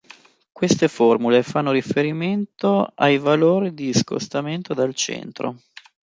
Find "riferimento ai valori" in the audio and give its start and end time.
1.69-3.71